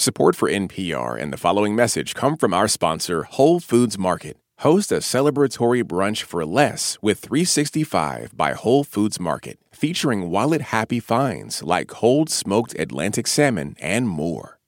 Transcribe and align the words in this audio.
Support 0.00 0.34
for 0.34 0.48
NPR 0.48 1.20
and 1.20 1.30
the 1.30 1.36
following 1.36 1.76
message 1.76 2.14
come 2.14 2.38
from 2.38 2.54
our 2.54 2.68
sponsor, 2.68 3.24
Whole 3.24 3.60
Foods 3.60 3.98
Market. 3.98 4.38
Host 4.60 4.90
a 4.90 5.00
celebratory 5.00 5.84
brunch 5.84 6.22
for 6.22 6.46
less 6.46 6.96
with 7.02 7.18
365 7.18 8.34
by 8.34 8.54
Whole 8.54 8.82
Foods 8.82 9.20
Market, 9.20 9.58
featuring 9.72 10.30
wallet 10.30 10.62
happy 10.62 11.00
finds 11.00 11.62
like 11.62 11.88
cold 11.88 12.30
smoked 12.30 12.74
Atlantic 12.78 13.26
salmon 13.26 13.76
and 13.78 14.08
more. 14.08 14.58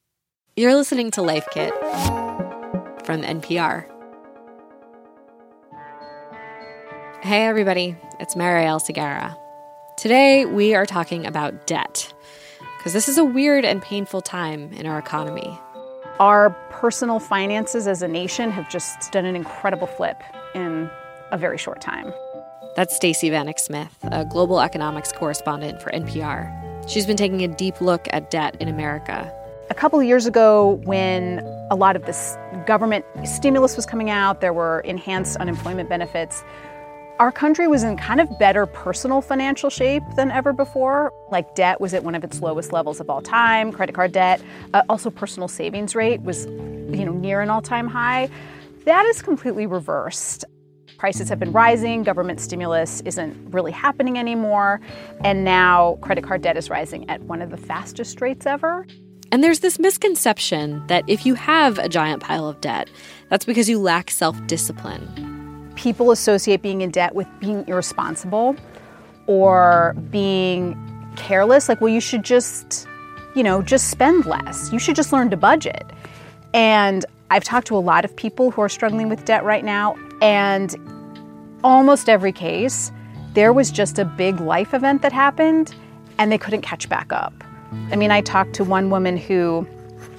You're 0.54 0.74
listening 0.74 1.10
to 1.12 1.22
Life 1.22 1.48
Kit 1.50 1.72
from 3.06 3.22
NPR. 3.22 3.86
Hey, 7.22 7.46
everybody, 7.46 7.96
it's 8.20 8.34
Marielle 8.34 8.82
Segarra. 8.82 9.34
Today, 9.96 10.44
we 10.44 10.74
are 10.74 10.84
talking 10.84 11.24
about 11.26 11.66
debt 11.66 12.11
because 12.82 12.94
this 12.94 13.08
is 13.08 13.16
a 13.16 13.24
weird 13.24 13.64
and 13.64 13.80
painful 13.80 14.20
time 14.20 14.72
in 14.72 14.86
our 14.86 14.98
economy. 14.98 15.56
Our 16.18 16.50
personal 16.68 17.20
finances 17.20 17.86
as 17.86 18.02
a 18.02 18.08
nation 18.08 18.50
have 18.50 18.68
just 18.68 19.12
done 19.12 19.24
an 19.24 19.36
incredible 19.36 19.86
flip 19.86 20.20
in 20.52 20.90
a 21.30 21.38
very 21.38 21.58
short 21.58 21.80
time. 21.80 22.12
That's 22.74 22.96
Stacey 22.96 23.30
Vanek 23.30 23.60
Smith, 23.60 23.96
a 24.02 24.24
global 24.24 24.60
economics 24.60 25.12
correspondent 25.12 25.80
for 25.80 25.92
NPR. 25.92 26.90
She's 26.90 27.06
been 27.06 27.16
taking 27.16 27.44
a 27.44 27.48
deep 27.48 27.80
look 27.80 28.08
at 28.10 28.32
debt 28.32 28.56
in 28.58 28.66
America. 28.66 29.32
A 29.70 29.74
couple 29.74 30.00
of 30.00 30.04
years 30.04 30.26
ago, 30.26 30.80
when 30.82 31.38
a 31.70 31.76
lot 31.76 31.94
of 31.94 32.04
this 32.04 32.36
government 32.66 33.04
stimulus 33.22 33.76
was 33.76 33.86
coming 33.86 34.10
out, 34.10 34.40
there 34.40 34.52
were 34.52 34.80
enhanced 34.80 35.36
unemployment 35.36 35.88
benefits 35.88 36.42
our 37.22 37.30
country 37.30 37.68
was 37.68 37.84
in 37.84 37.96
kind 37.96 38.20
of 38.20 38.36
better 38.40 38.66
personal 38.66 39.22
financial 39.22 39.70
shape 39.70 40.02
than 40.16 40.32
ever 40.32 40.52
before. 40.52 41.12
Like 41.30 41.54
debt 41.54 41.80
was 41.80 41.94
at 41.94 42.02
one 42.02 42.16
of 42.16 42.24
its 42.24 42.40
lowest 42.40 42.72
levels 42.72 42.98
of 42.98 43.08
all 43.08 43.22
time, 43.22 43.70
credit 43.70 43.94
card 43.94 44.10
debt, 44.10 44.42
uh, 44.74 44.82
also 44.88 45.08
personal 45.08 45.46
savings 45.46 45.94
rate 45.94 46.20
was 46.22 46.46
you 46.46 47.04
know 47.04 47.12
near 47.12 47.40
an 47.40 47.48
all-time 47.48 47.86
high. 47.86 48.28
That 48.86 49.06
is 49.06 49.22
completely 49.22 49.66
reversed. 49.66 50.44
Prices 50.98 51.28
have 51.28 51.38
been 51.38 51.52
rising, 51.52 52.02
government 52.02 52.40
stimulus 52.40 53.00
isn't 53.02 53.52
really 53.52 53.70
happening 53.70 54.18
anymore, 54.18 54.80
and 55.22 55.44
now 55.44 55.98
credit 56.02 56.24
card 56.24 56.42
debt 56.42 56.56
is 56.56 56.70
rising 56.70 57.08
at 57.08 57.20
one 57.22 57.40
of 57.40 57.50
the 57.50 57.56
fastest 57.56 58.20
rates 58.20 58.46
ever. 58.46 58.84
And 59.30 59.44
there's 59.44 59.60
this 59.60 59.78
misconception 59.78 60.84
that 60.88 61.04
if 61.06 61.24
you 61.24 61.34
have 61.34 61.78
a 61.78 61.88
giant 61.88 62.20
pile 62.20 62.48
of 62.48 62.60
debt, 62.60 62.90
that's 63.28 63.44
because 63.44 63.68
you 63.68 63.78
lack 63.78 64.10
self 64.10 64.36
discipline 64.48 65.31
people 65.82 66.12
associate 66.12 66.62
being 66.62 66.80
in 66.80 66.90
debt 66.90 67.12
with 67.12 67.26
being 67.40 67.64
irresponsible 67.66 68.54
or 69.26 69.96
being 70.10 70.76
careless. 71.16 71.68
Like, 71.68 71.80
well, 71.80 71.92
you 71.92 72.00
should 72.00 72.22
just, 72.22 72.86
you 73.34 73.42
know, 73.42 73.62
just 73.62 73.90
spend 73.90 74.24
less. 74.24 74.72
You 74.72 74.78
should 74.78 74.94
just 74.94 75.12
learn 75.12 75.28
to 75.30 75.36
budget. 75.36 75.84
And 76.54 77.04
I've 77.30 77.42
talked 77.42 77.66
to 77.66 77.76
a 77.76 77.80
lot 77.80 78.04
of 78.04 78.14
people 78.14 78.52
who 78.52 78.62
are 78.62 78.68
struggling 78.68 79.08
with 79.08 79.24
debt 79.24 79.42
right 79.42 79.64
now, 79.64 79.96
and 80.20 80.76
almost 81.64 82.08
every 82.08 82.32
case, 82.32 82.92
there 83.34 83.52
was 83.52 83.72
just 83.72 83.98
a 83.98 84.04
big 84.04 84.38
life 84.38 84.74
event 84.74 85.02
that 85.02 85.12
happened 85.12 85.74
and 86.18 86.30
they 86.30 86.38
couldn't 86.38 86.62
catch 86.62 86.88
back 86.88 87.12
up. 87.12 87.32
I 87.90 87.96
mean, 87.96 88.12
I 88.12 88.20
talked 88.20 88.52
to 88.54 88.64
one 88.64 88.90
woman 88.90 89.16
who 89.16 89.66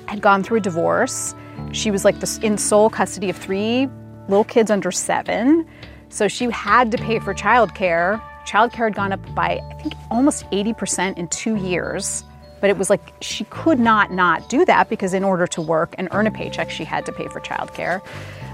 had 0.07 0.21
gone 0.21 0.43
through 0.43 0.57
a 0.57 0.61
divorce. 0.61 1.35
She 1.71 1.89
was 1.89 2.03
like 2.03 2.15
in 2.43 2.57
sole 2.57 2.89
custody 2.89 3.29
of 3.29 3.37
three 3.37 3.87
little 4.27 4.43
kids 4.43 4.71
under 4.71 4.91
seven. 4.91 5.67
So 6.09 6.27
she 6.27 6.49
had 6.51 6.91
to 6.91 6.97
pay 6.97 7.19
for 7.19 7.33
childcare. 7.33 8.21
Childcare 8.45 8.85
had 8.85 8.95
gone 8.95 9.13
up 9.13 9.35
by, 9.35 9.59
I 9.69 9.73
think, 9.75 9.93
almost 10.11 10.49
80% 10.51 11.17
in 11.17 11.27
two 11.27 11.55
years. 11.55 12.23
But 12.61 12.69
it 12.69 12.77
was 12.77 12.89
like 12.89 13.13
she 13.21 13.43
could 13.45 13.79
not 13.79 14.11
not 14.11 14.47
do 14.47 14.63
that 14.65 14.89
because 14.89 15.13
in 15.13 15.23
order 15.23 15.47
to 15.47 15.61
work 15.61 15.95
and 15.97 16.07
earn 16.11 16.27
a 16.27 16.31
paycheck, 16.31 16.69
she 16.69 16.85
had 16.85 17.05
to 17.07 17.11
pay 17.11 17.27
for 17.27 17.41
childcare. 17.41 18.01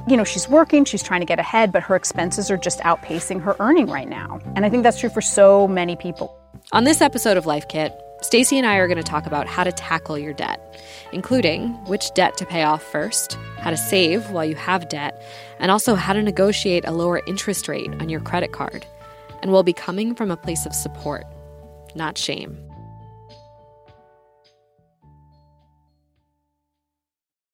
You 0.07 0.17
know, 0.17 0.23
she's 0.23 0.49
working, 0.49 0.85
she's 0.85 1.03
trying 1.03 1.19
to 1.19 1.25
get 1.25 1.37
ahead, 1.37 1.71
but 1.71 1.83
her 1.83 1.95
expenses 1.95 2.49
are 2.49 2.57
just 2.57 2.79
outpacing 2.79 3.41
her 3.43 3.55
earning 3.59 3.87
right 3.87 4.09
now. 4.09 4.39
And 4.55 4.65
I 4.65 4.69
think 4.69 4.81
that's 4.81 4.99
true 4.99 5.09
for 5.09 5.21
so 5.21 5.67
many 5.67 5.95
people. 5.95 6.35
On 6.71 6.85
this 6.85 7.01
episode 7.01 7.37
of 7.37 7.45
Life 7.45 7.67
Kit, 7.67 7.93
Stacey 8.21 8.57
and 8.57 8.67
I 8.67 8.75
are 8.75 8.87
going 8.87 8.97
to 8.97 9.03
talk 9.03 9.25
about 9.25 9.47
how 9.47 9.63
to 9.63 9.71
tackle 9.71 10.17
your 10.17 10.33
debt, 10.33 10.83
including 11.13 11.69
which 11.85 12.13
debt 12.13 12.35
to 12.37 12.45
pay 12.45 12.63
off 12.63 12.83
first, 12.83 13.35
how 13.59 13.69
to 13.69 13.77
save 13.77 14.29
while 14.31 14.43
you 14.43 14.55
have 14.55 14.89
debt, 14.89 15.23
and 15.57 15.71
also 15.71 15.95
how 15.95 16.11
to 16.11 16.21
negotiate 16.21 16.85
a 16.85 16.91
lower 16.91 17.21
interest 17.27 17.69
rate 17.69 17.89
on 18.01 18.09
your 18.09 18.19
credit 18.19 18.51
card. 18.51 18.85
And 19.41 19.51
we'll 19.51 19.63
be 19.63 19.73
coming 19.73 20.15
from 20.15 20.31
a 20.31 20.37
place 20.37 20.65
of 20.65 20.73
support, 20.73 21.23
not 21.95 22.17
shame. 22.17 22.57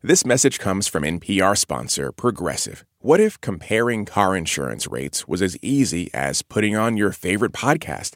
This 0.01 0.25
message 0.25 0.59
comes 0.59 0.87
from 0.87 1.03
NPR 1.03 1.57
sponsor 1.57 2.11
Progressive. 2.11 2.85
What 2.99 3.19
if 3.19 3.39
comparing 3.39 4.05
car 4.05 4.35
insurance 4.35 4.87
rates 4.87 5.27
was 5.27 5.43
as 5.43 5.57
easy 5.61 6.11
as 6.13 6.41
putting 6.41 6.75
on 6.75 6.97
your 6.97 7.11
favorite 7.11 7.53
podcast? 7.53 8.15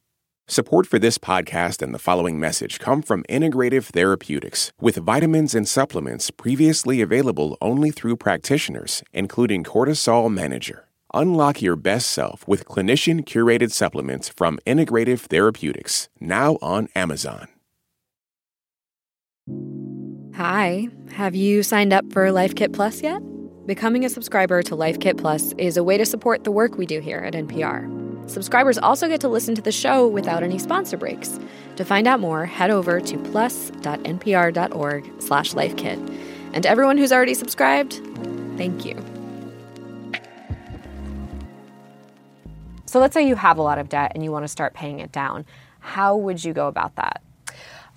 Support 0.51 0.85
for 0.85 0.99
this 0.99 1.17
podcast 1.17 1.81
and 1.81 1.93
the 1.93 1.97
following 1.97 2.37
message 2.37 2.77
come 2.77 3.01
from 3.01 3.23
Integrative 3.29 3.85
Therapeutics, 3.85 4.73
with 4.81 4.97
vitamins 4.97 5.55
and 5.55 5.65
supplements 5.65 6.29
previously 6.29 6.99
available 6.99 7.57
only 7.61 7.89
through 7.89 8.17
practitioners, 8.17 9.01
including 9.13 9.63
Cortisol 9.63 10.29
Manager. 10.29 10.89
Unlock 11.13 11.61
your 11.61 11.77
best 11.77 12.11
self 12.11 12.45
with 12.49 12.65
clinician 12.65 13.23
curated 13.23 13.71
supplements 13.71 14.27
from 14.27 14.59
Integrative 14.67 15.21
Therapeutics, 15.21 16.09
now 16.19 16.57
on 16.61 16.89
Amazon. 16.95 17.47
Hi, 20.35 20.89
have 21.13 21.33
you 21.33 21.63
signed 21.63 21.93
up 21.93 22.11
for 22.11 22.29
Life 22.29 22.55
Kit 22.55 22.73
Plus 22.73 23.01
yet? 23.01 23.21
Becoming 23.65 24.03
a 24.03 24.09
subscriber 24.09 24.61
to 24.63 24.75
Life 24.75 24.99
Kit 24.99 25.15
Plus 25.15 25.53
is 25.57 25.77
a 25.77 25.83
way 25.85 25.97
to 25.97 26.05
support 26.05 26.43
the 26.43 26.51
work 26.51 26.77
we 26.77 26.85
do 26.85 26.99
here 26.99 27.19
at 27.19 27.35
NPR. 27.35 28.10
Subscribers 28.27 28.77
also 28.77 29.07
get 29.07 29.21
to 29.21 29.27
listen 29.27 29.55
to 29.55 29.61
the 29.61 29.71
show 29.71 30.07
without 30.07 30.43
any 30.43 30.57
sponsor 30.57 30.97
breaks. 30.97 31.39
To 31.75 31.85
find 31.85 32.07
out 32.07 32.19
more, 32.19 32.45
head 32.45 32.69
over 32.69 32.99
to 33.01 33.17
plus.npr.org 33.17 35.11
slash 35.21 35.53
lifekit. 35.53 36.17
And 36.53 36.63
to 36.63 36.69
everyone 36.69 36.97
who's 36.97 37.11
already 37.11 37.33
subscribed, 37.33 38.01
thank 38.57 38.85
you. 38.85 39.03
So 42.85 42.99
let's 42.99 43.13
say 43.13 43.25
you 43.25 43.35
have 43.35 43.57
a 43.57 43.61
lot 43.61 43.79
of 43.79 43.87
debt 43.87 44.11
and 44.15 44.23
you 44.23 44.31
want 44.31 44.43
to 44.43 44.49
start 44.49 44.73
paying 44.73 44.99
it 44.99 45.13
down. 45.13 45.45
How 45.79 46.15
would 46.15 46.43
you 46.43 46.53
go 46.53 46.67
about 46.67 46.95
that? 46.97 47.21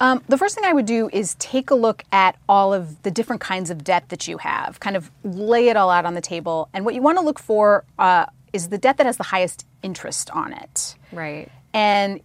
Um, 0.01 0.23
the 0.29 0.39
first 0.39 0.55
thing 0.55 0.65
I 0.65 0.73
would 0.73 0.87
do 0.87 1.09
is 1.13 1.35
take 1.37 1.71
a 1.71 1.75
look 1.75 2.05
at 2.13 2.37
all 2.49 2.73
of 2.73 3.03
the 3.03 3.11
different 3.11 3.41
kinds 3.41 3.71
of 3.71 3.85
debt 3.85 4.09
that 4.09 4.27
you 4.27 4.39
have, 4.39 4.81
kind 4.81 4.97
of 4.97 5.11
lay 5.23 5.69
it 5.69 5.77
all 5.77 5.91
out 5.91 6.05
on 6.05 6.15
the 6.15 6.21
table. 6.21 6.69
And 6.73 6.85
what 6.85 6.95
you 6.95 7.03
want 7.03 7.19
to 7.19 7.25
look 7.25 7.39
for 7.39 7.85
uh, 7.99 8.27
is 8.53 8.69
the 8.69 8.79
debt 8.79 8.97
that 8.99 9.07
has 9.07 9.17
the 9.17 9.25
highest 9.25 9.67
interest 9.85 10.31
on 10.31 10.53
it. 10.53 10.97
Right. 11.13 11.49
And 11.73 12.21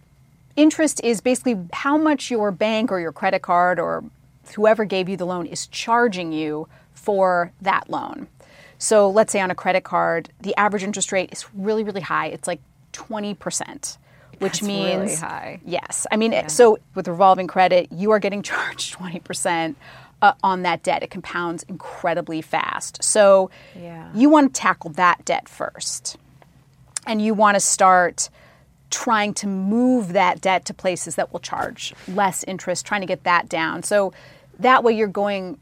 interest 0.56 1.00
is 1.04 1.20
basically 1.20 1.58
how 1.72 1.96
much 1.96 2.30
your 2.30 2.50
bank 2.50 2.90
or 2.90 2.98
your 2.98 3.12
credit 3.12 3.42
card 3.42 3.78
or 3.78 4.02
whoever 4.54 4.84
gave 4.84 5.08
you 5.08 5.16
the 5.16 5.26
loan 5.26 5.46
is 5.46 5.66
charging 5.68 6.32
you 6.32 6.68
for 6.92 7.52
that 7.60 7.88
loan. 7.88 8.26
So 8.78 9.10
let's 9.10 9.32
say 9.32 9.40
on 9.40 9.50
a 9.50 9.54
credit 9.54 9.84
card, 9.84 10.30
the 10.40 10.56
average 10.56 10.82
interest 10.82 11.12
rate 11.12 11.30
is 11.32 11.46
really, 11.54 11.84
really 11.84 12.00
high. 12.00 12.28
It's 12.28 12.48
like 12.48 12.60
20%, 12.92 13.98
which 14.38 14.52
That's 14.52 14.62
means. 14.62 15.02
Really 15.02 15.14
high. 15.16 15.60
Yes. 15.64 16.06
I 16.10 16.16
mean, 16.16 16.32
yeah. 16.32 16.46
so 16.46 16.78
with 16.94 17.06
revolving 17.06 17.46
credit, 17.46 17.92
you 17.92 18.10
are 18.10 18.18
getting 18.18 18.42
charged 18.50 18.98
20%. 18.98 19.74
Uh, 20.22 20.34
on 20.42 20.60
that 20.64 20.82
debt, 20.82 21.02
it 21.02 21.10
compounds 21.10 21.62
incredibly 21.62 22.42
fast. 22.42 23.02
So, 23.02 23.50
yeah. 23.74 24.10
you 24.14 24.28
want 24.28 24.52
to 24.52 24.60
tackle 24.60 24.90
that 24.90 25.24
debt 25.24 25.48
first. 25.48 26.18
And 27.06 27.22
you 27.22 27.34
want 27.34 27.56
to 27.56 27.60
start 27.60 28.28
trying 28.90 29.32
to 29.34 29.46
move 29.46 30.12
that 30.12 30.40
debt 30.40 30.64
to 30.66 30.74
places 30.74 31.14
that 31.14 31.32
will 31.32 31.40
charge 31.40 31.94
less 32.08 32.44
interest, 32.44 32.84
trying 32.84 33.00
to 33.00 33.06
get 33.06 33.24
that 33.24 33.48
down. 33.48 33.82
So 33.82 34.12
that 34.58 34.82
way 34.84 34.92
you're 34.92 35.08
going 35.08 35.58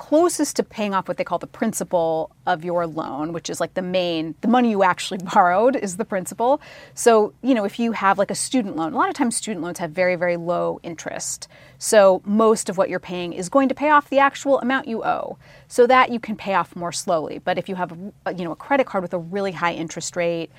closest 0.00 0.56
to 0.56 0.62
paying 0.62 0.94
off 0.94 1.08
what 1.08 1.18
they 1.18 1.24
call 1.24 1.38
the 1.38 1.46
principal 1.46 2.30
of 2.46 2.64
your 2.64 2.86
loan, 2.86 3.34
which 3.34 3.50
is 3.50 3.60
like 3.60 3.74
the 3.74 3.82
main, 3.82 4.34
the 4.40 4.48
money 4.48 4.70
you 4.70 4.82
actually 4.82 5.18
borrowed 5.34 5.76
is 5.76 5.98
the 5.98 6.06
principal. 6.06 6.58
So, 6.94 7.34
you 7.42 7.54
know, 7.54 7.64
if 7.66 7.78
you 7.78 7.92
have 7.92 8.16
like 8.16 8.30
a 8.30 8.34
student 8.34 8.76
loan, 8.76 8.94
a 8.94 8.96
lot 8.96 9.10
of 9.10 9.14
times 9.14 9.36
student 9.36 9.62
loans 9.62 9.78
have 9.78 9.90
very, 9.90 10.16
very 10.16 10.38
low 10.38 10.80
interest. 10.82 11.48
So 11.76 12.22
most 12.24 12.70
of 12.70 12.78
what 12.78 12.88
you're 12.88 12.98
paying 12.98 13.34
is 13.34 13.50
going 13.50 13.68
to 13.68 13.74
pay 13.74 13.90
off 13.90 14.08
the 14.08 14.18
actual 14.18 14.58
amount 14.60 14.88
you 14.88 15.04
owe 15.04 15.36
so 15.68 15.86
that 15.86 16.10
you 16.10 16.18
can 16.18 16.34
pay 16.34 16.54
off 16.54 16.74
more 16.74 16.92
slowly. 16.92 17.38
But 17.38 17.58
if 17.58 17.68
you 17.68 17.74
have, 17.74 17.90
you 17.90 18.44
know, 18.44 18.52
a 18.52 18.56
credit 18.56 18.86
card 18.86 19.02
with 19.02 19.12
a 19.12 19.18
really 19.18 19.52
high 19.52 19.74
interest 19.74 20.16
rate, 20.16 20.50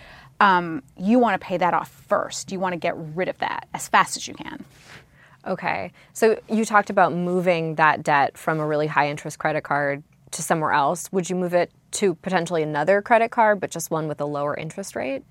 um, 0.41 0.81
you 0.97 1.19
want 1.19 1.39
to 1.39 1.45
pay 1.45 1.57
that 1.57 1.73
off 1.73 1.89
first. 1.89 2.51
You 2.51 2.59
want 2.59 2.73
to 2.73 2.77
get 2.77 2.95
rid 2.97 3.29
of 3.29 3.37
that 3.37 3.67
as 3.75 3.87
fast 3.87 4.17
as 4.17 4.27
you 4.27 4.33
can. 4.33 4.65
Okay. 5.45 5.91
So 6.13 6.37
you 6.49 6.65
talked 6.65 6.89
about 6.89 7.13
moving 7.13 7.75
that 7.75 8.03
debt 8.03 8.37
from 8.37 8.59
a 8.59 8.65
really 8.65 8.87
high 8.87 9.07
interest 9.09 9.37
credit 9.37 9.63
card 9.63 10.01
to 10.31 10.41
somewhere 10.41 10.71
else. 10.71 11.11
Would 11.11 11.29
you 11.29 11.35
move 11.35 11.53
it 11.53 11.71
to 11.91 12.15
potentially 12.15 12.63
another 12.63 13.03
credit 13.03 13.29
card, 13.29 13.59
but 13.59 13.69
just 13.69 13.91
one 13.91 14.07
with 14.07 14.19
a 14.19 14.25
lower 14.25 14.55
interest 14.55 14.95
rate? 14.95 15.23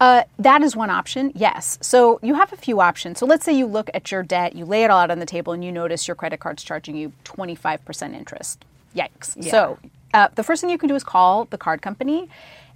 Uh, 0.00 0.22
that 0.38 0.62
is 0.62 0.76
one 0.76 0.90
option, 0.90 1.32
yes. 1.34 1.76
So 1.80 2.20
you 2.22 2.34
have 2.34 2.52
a 2.52 2.56
few 2.56 2.80
options. 2.80 3.18
So 3.18 3.26
let's 3.26 3.44
say 3.44 3.52
you 3.52 3.66
look 3.66 3.90
at 3.92 4.12
your 4.12 4.22
debt, 4.22 4.54
you 4.54 4.64
lay 4.64 4.84
it 4.84 4.90
all 4.90 5.00
out 5.00 5.10
on 5.10 5.18
the 5.18 5.26
table, 5.26 5.52
and 5.52 5.64
you 5.64 5.72
notice 5.72 6.06
your 6.06 6.14
credit 6.14 6.38
card's 6.38 6.62
charging 6.62 6.96
you 6.96 7.12
25% 7.24 8.14
interest. 8.14 8.64
Yikes. 8.94 9.34
Yeah. 9.36 9.50
So 9.50 9.78
uh, 10.14 10.28
the 10.36 10.44
first 10.44 10.60
thing 10.60 10.70
you 10.70 10.78
can 10.78 10.88
do 10.88 10.94
is 10.94 11.02
call 11.02 11.46
the 11.46 11.58
card 11.58 11.82
company 11.82 12.28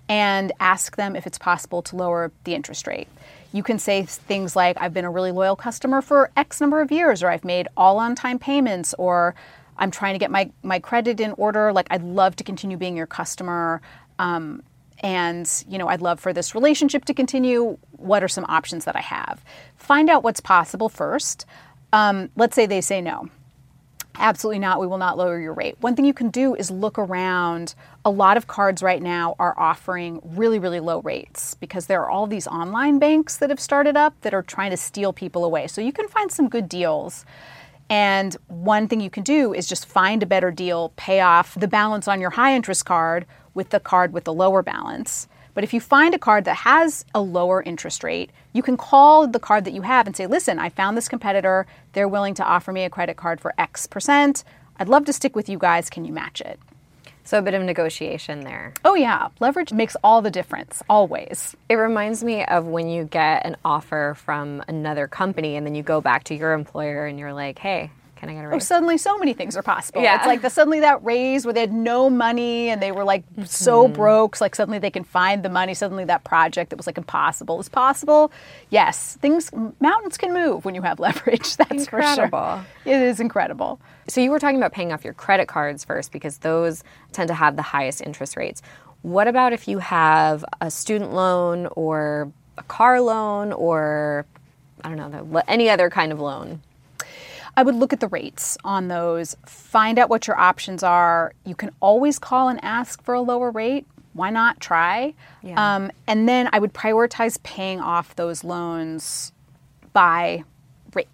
and 0.09 0.53
ask 0.61 0.97
them 0.97 1.17
if 1.17 1.27
it's 1.27 1.39
possible 1.39 1.83
to 1.83 1.97
lower 1.97 2.33
the 2.45 2.55
interest 2.55 2.87
rate. 2.87 3.09
You 3.53 3.63
can 3.63 3.79
say 3.79 4.03
things 4.05 4.57
like, 4.57 4.77
I've 4.81 4.95
been 4.95 5.05
a 5.05 5.11
really 5.11 5.33
loyal 5.33 5.57
customer 5.57 6.03
for 6.03 6.31
X 6.37 6.61
number 6.61 6.81
of 6.81 6.91
years, 6.91 7.23
or 7.23 7.29
I've 7.29 7.45
made 7.45 7.69
all 7.77 7.99
on 7.99 8.15
time 8.15 8.39
payments, 8.39 8.95
or 8.99 9.35
I'm 9.79 9.91
trying 9.91 10.15
to 10.15 10.19
get 10.19 10.31
my, 10.31 10.51
my 10.63 10.79
credit 10.79 11.21
in 11.21 11.33
order. 11.33 11.73
Like, 11.73 11.87
I'd 11.91 12.03
love 12.03 12.37
to 12.37 12.45
continue 12.45 12.77
being 12.77 12.97
your 12.97 13.07
customer. 13.07 13.81
Um, 14.19 14.63
and 15.03 15.65
you 15.69 15.79
know 15.79 15.89
i'd 15.89 16.01
love 16.01 16.21
for 16.21 16.33
this 16.33 16.55
relationship 16.55 17.05
to 17.05 17.15
continue 17.15 17.77
what 17.93 18.23
are 18.23 18.29
some 18.29 18.45
options 18.49 18.85
that 18.85 18.95
i 18.97 19.01
have 19.01 19.45
find 19.77 20.09
out 20.09 20.23
what's 20.23 20.41
possible 20.41 20.89
first 20.89 21.45
um, 21.95 22.31
let's 22.37 22.55
say 22.55 22.67
they 22.67 22.81
say 22.81 23.01
no 23.01 23.29
Absolutely 24.19 24.59
not. 24.59 24.79
We 24.79 24.87
will 24.87 24.99
not 24.99 25.17
lower 25.17 25.41
your 25.41 25.55
rate. 25.55 25.77
One 25.81 25.97
thing 25.97 26.05
you 26.05 26.13
can 26.13 26.29
do 26.29 26.55
is 26.55 26.71
look 26.71 26.99
around. 26.99 27.75
A 28.05 28.11
lot 28.11 28.37
of 28.37 28.47
cards 28.47 28.83
right 28.83 29.03
now 29.03 29.35
are 29.39 29.59
offering 29.59 30.21
really, 30.23 30.59
really 30.59 30.81
low 30.81 31.01
rates 31.01 31.55
because 31.55 31.87
there 31.87 32.03
are 32.03 32.11
all 32.11 32.27
these 32.27 32.47
online 32.47 32.99
banks 32.99 33.39
that 33.39 33.51
have 33.51 33.61
started 33.61 33.97
up 33.97 34.15
that 34.21 34.35
are 34.35 34.43
trying 34.43 34.71
to 34.71 34.77
steal 34.77 35.13
people 35.13 35.45
away. 35.45 35.67
So 35.67 35.81
you 35.81 35.93
can 35.93 36.09
find 36.09 36.31
some 36.31 36.49
good 36.49 36.69
deals. 36.69 37.25
And 37.89 38.37
one 38.49 38.87
thing 38.87 39.01
you 39.01 39.11
can 39.11 39.23
do 39.23 39.53
is 39.55 39.67
just 39.67 39.87
find 39.87 40.23
a 40.23 40.27
better 40.27 40.51
deal, 40.51 40.93
pay 40.97 41.21
off 41.21 41.55
the 41.55 41.69
balance 41.69 42.07
on 42.07 42.21
your 42.21 42.31
high 42.31 42.55
interest 42.55 42.85
card 42.85 43.27
with 43.55 43.71
the 43.71 43.81
card 43.81 44.13
with 44.13 44.25
the 44.25 44.33
lower 44.33 44.63
balance. 44.63 45.27
But 45.55 45.65
if 45.65 45.75
you 45.75 45.81
find 45.81 46.15
a 46.15 46.19
card 46.19 46.45
that 46.47 46.57
has 46.57 47.05
a 47.15 47.21
lower 47.21 47.63
interest 47.63 48.03
rate, 48.03 48.31
you 48.53 48.63
can 48.63 48.77
call 48.77 49.27
the 49.27 49.39
card 49.39 49.65
that 49.67 49.75
you 49.75 49.83
have 49.83 50.07
and 50.07 50.17
say, 50.17 50.27
listen, 50.27 50.59
I 50.59 50.71
found 50.71 50.97
this 50.97 51.09
competitor. 51.09 51.67
They're 51.93 52.09
willing 52.09 52.35
to 52.35 52.45
offer 52.45 52.73
me 52.73 52.85
a 52.85 52.91
credit 52.91 53.17
card 53.17 53.41
for 53.41 53.55
X 53.59 53.87
percent. 53.87 54.45
I'd 54.79 54.89
love 54.89 55.05
to 55.05 55.13
stick 55.13 55.37
with 55.37 55.49
you 55.49 55.59
guys. 55.59 55.91
Can 55.91 56.05
you 56.05 56.13
match 56.13 56.41
it? 56.41 56.59
So 57.25 57.39
a 57.39 57.43
bit 57.43 57.55
of 57.55 57.63
negotiation 57.63 58.41
there. 58.41 58.75
Oh, 58.85 58.95
yeah. 58.95 59.29
Leverage 59.39 59.73
makes 59.73 59.97
all 60.03 60.23
the 60.23 60.31
difference, 60.31 60.83
always. 60.89 61.55
It 61.69 61.77
reminds 61.77 62.25
me 62.25 62.45
of 62.45 62.67
when 62.67 62.89
you 62.89 63.05
get 63.05 63.47
an 63.47 63.57
offer 63.65 64.17
from 64.19 64.63
another 64.67 65.07
company 65.07 65.55
and 65.55 65.65
then 65.65 65.77
you 65.77 65.85
go 65.85 66.01
back 66.01 66.25
to 66.25 66.35
your 66.35 66.53
employer 66.53 67.07
and 67.07 67.21
you're 67.21 67.33
like, 67.33 67.61
hey, 67.61 67.93
can 68.23 68.31
I 68.31 68.35
get 68.35 68.45
a 68.45 68.49
raise? 68.49 68.65
Suddenly 68.65 68.99
so 68.99 69.19
many 69.19 69.33
things 69.33 69.57
are 69.57 69.65
possible. 69.65 70.01
Yeah. 70.01 70.17
It's 70.17 70.27
like 70.27 70.43
the 70.43 70.49
suddenly 70.49 70.79
that 70.79 71.03
raise 71.03 71.45
where 71.45 71.53
they 71.53 71.59
had 71.59 71.73
no 71.73 72.09
money 72.09 72.69
and 72.69 72.81
they 72.81 72.93
were 72.93 73.03
like 73.03 73.29
mm-hmm. 73.33 73.43
so 73.47 73.89
broke. 73.89 74.37
So 74.37 74.45
like 74.45 74.55
suddenly 74.55 74.79
they 74.79 74.93
can 74.93 75.03
find 75.03 75.43
the 75.43 75.49
money. 75.49 75.75
Suddenly 75.75 76.05
that 76.05 76.23
project 76.23 76.71
that 76.71 76.77
was 76.77 76.87
like 76.87 76.97
impossible 76.97 77.59
is 77.59 77.69
possible. 77.69 78.31
Yes, 78.71 79.19
things 79.21 79.51
mountains 79.81 80.17
can 80.17 80.33
move 80.33 80.65
when 80.65 80.77
you 80.77 80.83
have 80.83 81.01
leverage. 81.07 81.57
That's 81.57 81.73
incredible. 81.73 82.39
for 82.39 82.65
sure. 82.85 82.95
It 82.95 83.03
is 83.03 83.19
incredible. 83.19 83.81
So 84.07 84.21
you 84.21 84.31
were 84.31 84.39
talking 84.39 84.57
about 84.57 84.73
paying 84.73 84.93
off 84.93 85.03
your 85.03 85.15
credit 85.15 85.49
cards 85.49 85.85
first 85.85 86.13
because 86.13 86.39
those 86.39 86.85
tend 87.11 87.27
to 87.27 87.35
have 87.35 87.57
the 87.57 87.63
highest 87.63 88.03
interest 88.03 88.37
rates. 88.37 88.63
What 89.03 89.27
about 89.27 89.53
if 89.53 89.67
you 89.67 89.81
have 89.81 90.45
a 90.61 90.71
student 90.71 91.13
loan 91.13 91.67
or 91.75 92.31
a 92.57 92.63
car 92.63 93.01
loan 93.01 93.53
or 93.53 94.27
I 94.85 94.95
don't 94.95 95.11
know, 95.11 95.43
any 95.49 95.69
other 95.69 95.91
kind 95.91 96.13
of 96.13 96.21
loan? 96.21 96.63
I 97.57 97.63
would 97.63 97.75
look 97.75 97.93
at 97.93 98.01
the 98.01 98.09
rates 98.09 98.57
on 98.65 98.89
those, 98.89 99.37
find 99.47 99.99
out 99.99 100.09
what 100.09 100.27
your 100.27 100.39
options 100.39 100.83
are. 100.83 101.35
You 101.45 101.55
can 101.55 101.71
always 101.81 102.19
call 102.19 102.49
and 102.49 102.63
ask 102.65 103.03
for 103.03 103.15
a 103.15 103.21
lower 103.21 103.51
rate. 103.51 103.87
Why 104.15 104.31
not 104.31 104.61
try? 104.61 105.15
Yeah. 105.43 105.75
Um, 105.77 105.91
and 106.07 106.29
then 106.29 106.49
I 106.53 106.59
would 106.59 106.73
prioritize 106.73 107.43
paying 107.43 107.81
off 107.81 108.17
those 108.17 108.45
loans 108.45 109.33
by 109.93 110.45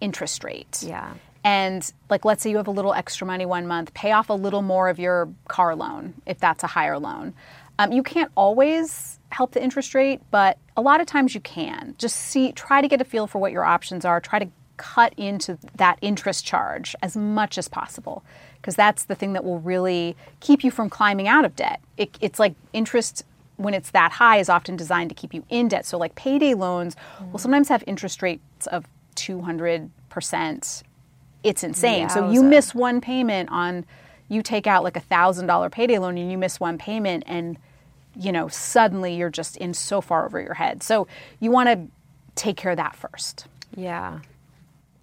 interest 0.01 0.43
rate. 0.43 0.83
Yeah. 0.85 1.13
And 1.43 1.89
like, 2.09 2.25
let's 2.25 2.43
say 2.43 2.49
you 2.49 2.57
have 2.57 2.67
a 2.67 2.71
little 2.71 2.93
extra 2.93 3.25
money 3.25 3.45
one 3.45 3.67
month, 3.67 3.93
pay 3.93 4.11
off 4.11 4.29
a 4.29 4.33
little 4.33 4.61
more 4.61 4.89
of 4.89 4.99
your 4.99 5.29
car 5.47 5.75
loan 5.75 6.13
if 6.25 6.39
that's 6.39 6.63
a 6.63 6.67
higher 6.67 6.99
loan. 6.99 7.33
Um, 7.77 7.93
you 7.93 8.03
can't 8.03 8.31
always 8.35 9.19
help 9.29 9.51
the 9.51 9.63
interest 9.63 9.95
rate, 9.95 10.21
but 10.31 10.57
a 10.75 10.81
lot 10.81 10.99
of 10.99 11.07
times 11.07 11.33
you 11.33 11.39
can. 11.39 11.95
Just 11.97 12.17
see, 12.17 12.51
try 12.51 12.81
to 12.81 12.87
get 12.89 12.99
a 12.99 13.05
feel 13.05 13.25
for 13.25 13.39
what 13.39 13.53
your 13.53 13.63
options 13.63 14.03
are. 14.03 14.19
Try 14.19 14.39
to 14.39 14.49
cut 14.79 15.13
into 15.17 15.59
that 15.75 15.99
interest 16.01 16.45
charge 16.45 16.95
as 17.03 17.15
much 17.15 17.57
as 17.57 17.67
possible 17.67 18.23
because 18.55 18.75
that's 18.75 19.03
the 19.05 19.13
thing 19.13 19.33
that 19.33 19.43
will 19.43 19.59
really 19.59 20.15
keep 20.39 20.63
you 20.63 20.71
from 20.71 20.89
climbing 20.89 21.27
out 21.27 21.45
of 21.45 21.55
debt. 21.55 21.81
It, 21.97 22.17
it's 22.21 22.39
like 22.39 22.55
interest 22.73 23.23
when 23.57 23.73
it's 23.73 23.91
that 23.91 24.13
high 24.13 24.37
is 24.37 24.49
often 24.49 24.77
designed 24.77 25.09
to 25.09 25.15
keep 25.15 25.33
you 25.33 25.43
in 25.49 25.67
debt. 25.67 25.85
So 25.85 25.97
like 25.97 26.15
payday 26.15 26.53
loans 26.53 26.95
mm. 27.19 27.31
will 27.31 27.39
sometimes 27.39 27.67
have 27.67 27.83
interest 27.85 28.21
rates 28.21 28.67
of 28.67 28.85
200%. 29.15 30.83
It's 31.43 31.63
insane. 31.63 32.07
Yowza. 32.07 32.11
So 32.11 32.31
you 32.31 32.41
miss 32.41 32.73
one 32.73 33.01
payment 33.01 33.49
on 33.51 33.85
you 34.29 34.41
take 34.41 34.67
out 34.67 34.83
like 34.83 34.95
a 34.95 35.01
$1000 35.01 35.71
payday 35.71 35.97
loan 35.97 36.17
and 36.17 36.31
you 36.31 36.37
miss 36.37 36.59
one 36.59 36.77
payment 36.77 37.23
and 37.25 37.57
you 38.15 38.31
know 38.31 38.47
suddenly 38.47 39.15
you're 39.15 39.29
just 39.29 39.57
in 39.57 39.73
so 39.73 40.01
far 40.01 40.25
over 40.25 40.39
your 40.39 40.53
head. 40.53 40.83
So 40.83 41.07
you 41.39 41.51
want 41.51 41.69
to 41.69 41.87
take 42.35 42.55
care 42.55 42.71
of 42.71 42.77
that 42.77 42.95
first. 42.95 43.45
Yeah. 43.75 44.19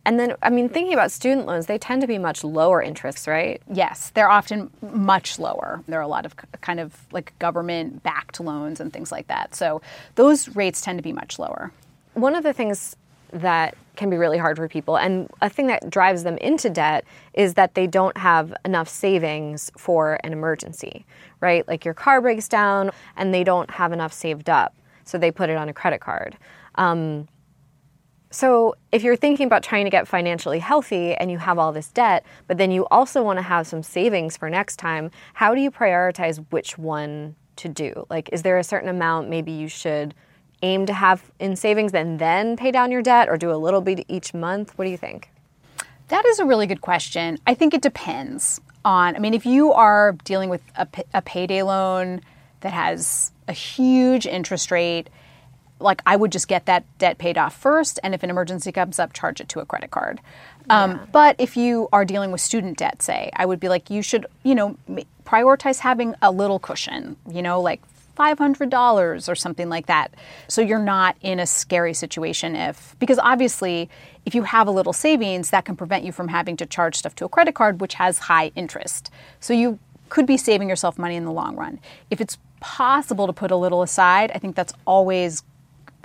And 0.07 0.21
then, 0.21 0.37
I 0.41 0.51
mean, 0.51 0.69
thinking 0.69 0.95
about 0.95 1.11
student 1.11 1.47
loans, 1.47 1.67
they 1.67 1.79
tend 1.79 2.01
to 2.01 2.07
be 2.07 2.17
much 2.17 2.45
lower 2.45 2.81
interests, 2.81 3.27
right? 3.27 3.61
Yes, 3.69 4.13
they're 4.15 4.31
often 4.31 4.71
much 4.81 5.41
lower. 5.41 5.83
There 5.89 5.99
are 5.99 6.03
a 6.03 6.07
lot 6.07 6.25
of 6.25 6.37
kind 6.61 6.79
of 6.79 6.97
like 7.11 7.37
government 7.41 8.05
backed 8.05 8.39
loans 8.39 8.79
and 8.79 8.93
things 8.93 9.11
like 9.11 9.27
that. 9.27 9.57
So 9.57 9.83
those 10.15 10.55
rates 10.55 10.81
tend 10.81 11.01
to 11.01 11.03
be 11.03 11.13
much 11.13 11.41
lower. 11.41 11.73
One 12.15 12.37
of 12.37 12.45
the 12.45 12.53
things 12.53 12.95
that 13.33 13.77
can 13.97 14.09
be 14.09 14.17
really 14.17 14.39
hard 14.39 14.57
for 14.57 14.69
people, 14.69 14.97
and 14.97 15.29
a 15.43 15.51
thing 15.51 15.67
that 15.67 15.91
drives 15.91 16.23
them 16.23 16.39
into 16.39 16.71
debt, 16.71 17.05
is 17.35 17.55
that 17.55 17.75
they 17.75 17.89
don't 17.89 18.17
have 18.17 18.55
enough 18.65 18.89
savings 18.89 19.73
for 19.77 20.21
an 20.23 20.33
emergency, 20.33 21.05
right? 21.41 21.67
Like 21.67 21.85
your 21.85 21.95
car 21.95 22.21
breaks 22.21 22.47
down 22.47 22.93
and 23.17 23.35
they 23.35 23.43
don't 23.43 23.73
have 23.73 23.93
enough 23.93 24.13
saved 24.13 24.49
up, 24.49 24.73
so 25.05 25.19
they 25.19 25.33
put 25.33 25.51
it 25.51 25.57
on 25.57 25.69
a 25.69 25.73
credit 25.73 26.01
card. 26.01 26.37
Um, 26.77 27.27
so, 28.37 28.75
if 28.93 29.03
you're 29.03 29.17
thinking 29.17 29.47
about 29.47 29.63
trying 29.63 29.87
to 29.87 29.91
get 29.91 30.07
financially 30.07 30.59
healthy 30.59 31.15
and 31.15 31.31
you 31.31 31.39
have 31.39 31.59
all 31.59 31.73
this 31.73 31.89
debt, 31.89 32.23
but 32.47 32.59
then 32.59 32.71
you 32.71 32.87
also 32.91 33.23
want 33.23 33.39
to 33.39 33.43
have 33.43 33.67
some 33.67 33.83
savings 33.83 34.37
for 34.37 34.51
next 34.51 34.77
time, 34.77 35.11
how 35.33 35.55
do 35.55 35.63
you 35.63 35.71
prioritize 35.71 36.45
which 36.51 36.77
one 36.77 37.35
to 37.57 37.71
do? 37.71 38.05
Like, 38.11 38.29
is 38.35 38.43
there 38.43 38.59
a 38.59 38.63
certain 38.63 38.91
amount 38.91 39.31
maybe 39.31 39.53
you 39.53 39.69
should 39.69 40.15
aim 40.61 40.85
to 40.85 40.93
have 40.93 41.31
in 41.39 41.57
savings 41.57 41.95
and 41.95 42.19
then 42.19 42.59
pay 42.59 42.71
down 42.71 42.91
your 42.91 43.01
debt 43.01 43.31
or 43.31 43.39
do 43.39 43.51
a 43.51 43.57
little 43.57 43.81
bit 43.81 44.05
each 44.07 44.35
month? 44.35 44.77
What 44.77 44.85
do 44.85 44.91
you 44.91 44.99
think? 44.99 45.31
That 46.09 46.27
is 46.27 46.39
a 46.39 46.45
really 46.45 46.67
good 46.67 46.83
question. 46.83 47.39
I 47.47 47.55
think 47.55 47.73
it 47.73 47.81
depends 47.81 48.61
on, 48.85 49.17
I 49.17 49.19
mean, 49.19 49.33
if 49.33 49.47
you 49.47 49.73
are 49.73 50.13
dealing 50.25 50.51
with 50.51 50.61
a, 50.77 50.87
a 51.15 51.23
payday 51.23 51.63
loan 51.63 52.21
that 52.61 52.75
has 52.75 53.33
a 53.49 53.55
huge 53.55 54.27
interest 54.27 54.71
rate, 54.71 55.09
like 55.79 56.03
I 56.07 56.17
would 56.17 56.33
just 56.33 56.49
get 56.49 56.67
that 56.67 56.85
debt 56.99 57.19
paid 57.19 57.37
off 57.39 57.57
first, 57.57 57.99
and 58.03 58.15
if 58.15 58.23
an 58.23 58.31
emergency 58.31 58.73
comes 58.73 58.99
up, 58.99 59.13
charge 59.13 59.41
it 59.41 59.49
to 59.51 59.61
a 59.61 59.67
credit 59.67 59.91
card. 59.91 60.21
Um, 60.71 60.93
yeah. 60.93 61.07
But 61.13 61.37
if 61.39 61.57
you 61.57 61.89
are 61.93 62.05
dealing 62.05 62.33
with 62.33 62.41
student 62.41 62.79
debt, 62.79 63.03
say, 63.03 63.31
I 63.35 63.47
would 63.47 63.61
be 63.61 63.69
like, 63.69 63.91
you 63.91 64.03
should, 64.03 64.27
you 64.43 64.55
know, 64.55 64.77
prioritize 65.25 65.79
having 65.79 66.15
a 66.23 66.31
little 66.31 66.59
cushion, 66.59 67.17
you 67.31 67.43
know, 67.43 67.61
like 67.61 67.83
$500 68.17 69.29
or 69.29 69.35
something 69.35 69.69
like 69.69 69.87
that. 69.87 70.15
So 70.49 70.63
you're 70.63 70.79
not 70.79 71.17
in 71.21 71.39
a 71.39 71.47
scary 71.47 71.95
situation 71.95 72.57
if, 72.57 72.97
because 72.99 73.19
obviously, 73.19 73.91
if 74.25 74.35
you 74.35 74.43
have 74.43 74.67
a 74.67 74.71
little 74.71 74.93
savings, 74.93 75.51
that 75.51 75.65
can 75.65 75.77
prevent 75.77 76.05
you 76.05 76.13
from 76.13 76.29
having 76.29 76.57
to 76.57 76.67
charge 76.67 76.97
stuff 76.97 77.15
to 77.17 77.25
a 77.25 77.29
credit 77.29 77.55
card, 77.55 77.81
which 77.81 77.95
has 77.95 78.19
high 78.19 78.51
interest. 78.57 79.11
So 79.41 79.53
you 79.53 79.79
could 80.09 80.27
be 80.27 80.37
saving 80.37 80.69
yourself 80.69 80.99
money 80.99 81.17
in 81.17 81.25
the 81.25 81.33
long 81.33 81.57
run. 81.57 81.81
If 82.11 82.21
it's 82.21 82.39
possible 82.61 83.27
to 83.27 83.33
put 83.33 83.51
a 83.51 83.57
little 83.57 83.83
aside, 83.83 84.31
I 84.35 84.39
think 84.39 84.57
that's 84.57 84.73
always 84.87 85.43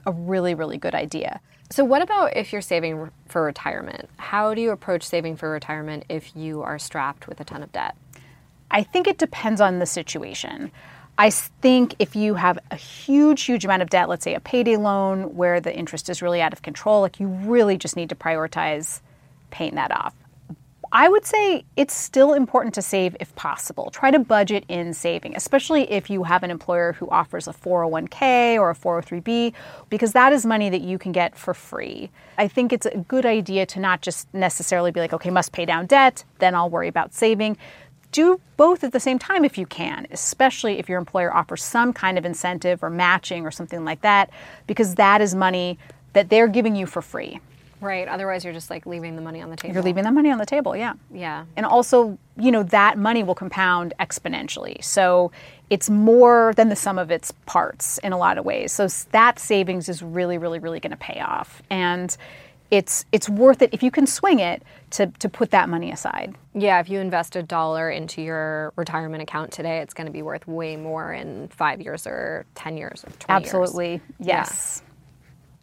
a 0.06 0.12
really, 0.12 0.54
really 0.54 0.78
good 0.78 0.96
idea. 0.96 1.40
So, 1.70 1.86
what 1.86 2.02
about 2.02 2.36
if 2.36 2.52
you're 2.52 2.62
saving 2.62 3.12
for 3.28 3.44
retirement? 3.44 4.10
How 4.18 4.54
do 4.54 4.62
you 4.62 4.72
approach 4.72 5.04
saving 5.04 5.38
for 5.38 5.50
retirement 5.50 6.04
if 6.10 6.36
you 6.36 6.62
are 6.62 6.78
strapped 6.78 7.28
with 7.28 7.40
a 7.40 7.46
ton 7.46 7.64
of 7.64 7.72
debt? 7.72 7.96
I 8.70 8.84
think 8.84 9.08
it 9.08 9.18
depends 9.18 9.62
on 9.62 9.80
the 9.80 9.86
situation. 9.86 10.72
I 11.18 11.30
think 11.30 11.96
if 12.00 12.16
you 12.16 12.36
have 12.36 12.58
a 12.72 12.76
huge, 12.76 13.44
huge 13.44 13.64
amount 13.64 13.84
of 13.84 13.90
debt, 13.90 14.10
let's 14.10 14.24
say 14.24 14.34
a 14.34 14.40
payday 14.40 14.78
loan 14.78 15.36
where 15.36 15.60
the 15.60 15.76
interest 15.76 16.10
is 16.10 16.22
really 16.22 16.42
out 16.42 16.54
of 16.54 16.62
control, 16.62 17.02
like 17.02 17.20
you 17.20 17.28
really 17.28 17.78
just 17.78 17.96
need 17.96 18.10
to 18.10 18.16
prioritize 18.16 19.02
paying 19.50 19.76
that 19.76 19.92
off. 19.92 20.16
I 20.94 21.08
would 21.08 21.26
say 21.26 21.64
it's 21.78 21.94
still 21.94 22.34
important 22.34 22.76
to 22.76 22.82
save 22.82 23.16
if 23.22 23.34
possible. 23.36 23.92
Try 23.92 24.12
to 24.12 24.20
budget 24.20 24.66
in 24.68 24.94
saving, 24.94 25.38
especially 25.38 25.90
if 25.90 26.10
you 26.10 26.24
have 26.24 26.44
an 26.44 26.52
employer 26.52 26.92
who 26.92 27.10
offers 27.10 27.48
a 27.48 27.54
401k 27.54 28.60
or 28.60 28.72
a 28.72 28.76
403b, 28.76 29.54
because 29.90 30.12
that 30.12 30.34
is 30.34 30.46
money 30.46 30.70
that 30.70 30.82
you 30.82 30.98
can 30.98 31.14
get 31.14 31.38
for 31.38 31.54
free. 31.54 32.10
I 32.38 32.50
think 32.50 32.74
it's 32.74 32.86
a 32.86 32.98
good 32.98 33.26
idea 33.26 33.66
to 33.68 33.80
not 33.80 34.02
just 34.02 34.34
necessarily 34.34 34.92
be 34.92 35.00
like, 35.00 35.14
okay, 35.14 35.30
must 35.30 35.54
pay 35.54 35.64
down 35.64 35.86
debt, 35.86 36.26
then 36.40 36.56
I'll 36.56 36.70
worry 36.70 36.90
about 36.90 37.14
saving. 37.14 37.56
Do 38.12 38.42
both 38.58 38.84
at 38.84 38.92
the 38.92 39.00
same 39.00 39.18
time 39.18 39.46
if 39.46 39.58
you 39.58 39.66
can, 39.66 40.08
especially 40.12 40.78
if 40.78 40.90
your 40.90 41.00
employer 41.00 41.34
offers 41.34 41.64
some 41.64 41.94
kind 41.94 42.18
of 42.18 42.26
incentive 42.26 42.84
or 42.84 42.90
matching 42.90 43.46
or 43.46 43.52
something 43.52 43.86
like 43.86 44.02
that, 44.02 44.30
because 44.68 44.96
that 44.96 45.22
is 45.22 45.34
money 45.34 45.80
that 46.12 46.28
they're 46.28 46.50
giving 46.50 46.76
you 46.76 46.86
for 46.86 47.02
free. 47.02 47.40
Right. 47.82 48.08
Otherwise, 48.08 48.44
you're 48.44 48.54
just 48.54 48.70
like 48.70 48.86
leaving 48.86 49.16
the 49.16 49.22
money 49.22 49.42
on 49.42 49.50
the 49.50 49.56
table. 49.56 49.74
You're 49.74 49.84
leaving 49.84 50.04
the 50.04 50.12
money 50.12 50.32
on 50.32 50.38
the 50.38 50.46
table, 50.46 50.76
yeah. 50.76 50.94
Yeah. 51.12 51.46
And 51.58 51.66
also, 51.66 52.18
you 52.38 52.52
know, 52.52 52.64
that 52.64 52.98
money 52.98 53.24
will 53.24 53.36
compound 53.36 53.94
exponentially. 54.00 54.84
So 54.84 55.32
it's 55.72 55.90
more 55.90 56.54
than 56.56 56.70
the 56.70 56.76
sum 56.76 57.00
of 57.00 57.10
its 57.10 57.32
parts 57.48 57.98
in 58.00 58.14
a 58.14 58.18
lot 58.18 58.38
of 58.38 58.46
ways. 58.46 58.72
So 58.72 58.88
that 59.12 59.40
savings 59.40 59.90
is 59.90 60.04
really, 60.04 60.38
really, 60.38 60.60
really 60.60 60.80
going 60.80 60.92
to 60.92 60.98
pay 60.98 61.20
off. 61.20 61.64
And 61.70 62.16
it's 62.70 63.04
it's 63.12 63.28
worth 63.28 63.62
it 63.62 63.70
if 63.74 63.84
you 63.84 63.92
can 63.92 64.08
swing 64.08 64.40
it 64.40 64.64
to, 64.92 65.08
to 65.20 65.28
put 65.28 65.52
that 65.52 65.68
money 65.68 65.92
aside. 65.92 66.36
Yeah, 66.54 66.80
if 66.80 66.90
you 66.90 67.00
invest 67.00 67.36
a 67.36 67.44
dollar 67.44 67.90
into 67.90 68.22
your 68.22 68.72
retirement 68.78 69.22
account 69.22 69.52
today, 69.52 69.80
it's 69.80 69.94
going 69.94 70.08
to 70.08 70.14
be 70.14 70.22
worth 70.22 70.48
way 70.48 70.78
more 70.78 71.12
in 71.12 71.50
five 71.50 71.82
years 71.82 72.08
or 72.08 72.46
10 72.56 72.78
years 72.78 73.04
or 73.04 73.12
20 73.20 73.46
Absolutely. 73.46 73.90
years. 73.90 74.02
Yes. 74.20 74.82
Yeah. 74.84 74.90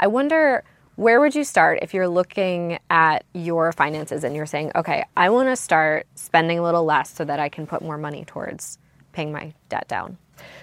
I 0.00 0.06
wonder 0.06 0.64
where 0.98 1.20
would 1.20 1.32
you 1.32 1.44
start 1.44 1.78
if 1.80 1.94
you're 1.94 2.08
looking 2.08 2.76
at 2.90 3.24
your 3.32 3.70
finances 3.70 4.24
and 4.24 4.34
you're 4.34 4.46
saying, 4.46 4.72
okay, 4.74 5.04
I 5.16 5.30
want 5.30 5.48
to 5.48 5.54
start 5.54 6.08
spending 6.16 6.58
a 6.58 6.62
little 6.62 6.84
less 6.84 7.14
so 7.14 7.24
that 7.24 7.38
I 7.38 7.48
can 7.48 7.68
put 7.68 7.82
more 7.82 7.96
money 7.96 8.24
towards 8.24 8.78
paying 9.12 9.30
my 9.30 9.54
debt 9.68 9.86
down? 9.86 10.18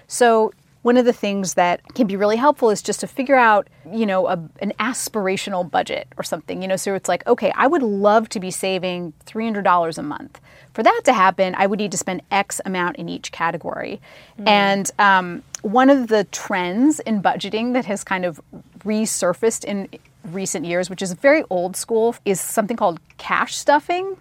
So, 0.08 0.51
one 0.82 0.98
of 0.98 1.06
the 1.06 1.13
things 1.13 1.54
that 1.54 1.82
can 1.96 2.06
be 2.06 2.18
really 2.18 2.36
helpful 2.36 2.70
is 2.70 2.82
just 2.82 3.00
to 3.00 3.08
figure 3.08 3.38
out, 3.38 3.70
you 3.92 4.06
know, 4.06 4.27
a, 4.27 4.34
an 4.60 4.74
aspirational 4.77 5.72
budget 5.72 6.08
or 6.18 6.24
something. 6.24 6.62
You 6.62 6.68
know, 6.68 6.75
so 6.75 6.94
it's 6.96 7.08
like, 7.08 7.25
okay, 7.25 7.54
I 7.56 7.65
would 7.65 7.82
love 7.82 8.27
to 8.30 8.39
be 8.42 8.51
saving 8.51 9.13
$300 9.25 9.98
a 9.98 10.04
month. 10.04 10.42
For 10.74 10.84
that 10.84 11.01
to 11.06 11.13
happen, 11.13 11.56
I 11.58 11.65
would 11.65 11.80
need 11.80 11.92
to 11.94 11.98
spend 11.98 12.22
X 12.30 12.60
amount 12.65 12.98
in 12.98 13.08
each 13.08 13.32
category. 13.32 14.01
Mm. 14.38 14.48
And 14.48 14.92
um, 15.00 15.44
one 15.62 15.89
of 15.89 16.10
the 16.10 16.25
trends 16.25 17.00
in 17.00 17.22
budgeting 17.22 17.72
that 17.74 17.86
has 17.86 18.04
kind 18.04 18.25
of 18.25 18.39
resurfaced 18.84 19.63
in 19.63 19.88
recent 20.34 20.65
years, 20.65 20.89
which 20.89 21.01
is 21.01 21.13
very 21.13 21.44
old 21.50 21.75
school, 21.75 22.15
is 22.25 22.39
something 22.39 22.77
called 22.77 23.00
cash 23.17 23.55
stuffing, 23.55 24.17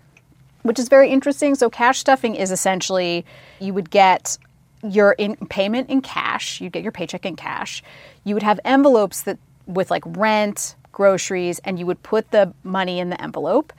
which 0.63 0.79
is 0.79 0.89
very 0.89 1.11
interesting. 1.11 1.55
So, 1.55 1.71
cash 1.71 1.99
stuffing 1.99 2.35
is 2.35 2.51
essentially 2.51 3.25
you 3.61 3.75
would 3.75 3.91
get 3.91 4.39
your 4.83 5.13
in 5.13 5.37
payment 5.49 5.89
in 5.89 6.03
cash, 6.03 6.61
you'd 6.61 6.73
get 6.73 6.83
your 6.83 6.93
paycheck 6.93 7.25
in 7.25 7.37
cash. 7.37 7.83
You 8.25 8.35
would 8.35 8.43
have 8.43 8.61
envelopes 8.65 9.23
that 9.23 9.39
with 9.67 9.91
like 9.91 10.03
rent, 10.07 10.77
groceries, 10.93 11.59
and 11.61 11.79
you 11.79 11.87
would 11.87 12.03
put 12.03 12.31
the 12.31 12.53
money 12.63 12.99
in 13.01 13.11
the 13.11 13.21
envelope. 13.21 13.73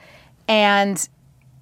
And 0.48 1.08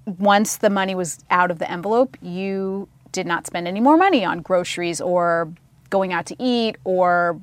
once 0.06 0.58
the 0.58 0.70
money 0.70 0.94
was 0.94 1.24
out 1.30 1.50
of 1.50 1.58
the 1.58 1.70
envelope, 1.70 2.16
you 2.20 2.88
did 3.12 3.26
not 3.26 3.46
spend 3.46 3.68
any 3.68 3.80
more 3.80 3.96
money 3.96 4.24
on 4.24 4.40
groceries 4.40 5.00
or 5.00 5.52
going 5.90 6.12
out 6.12 6.26
to 6.26 6.36
eat 6.38 6.76
or 6.84 7.40